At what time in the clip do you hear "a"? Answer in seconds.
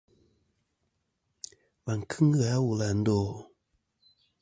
2.57-2.63